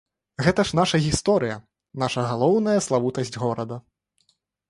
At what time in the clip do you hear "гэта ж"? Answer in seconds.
0.45-0.79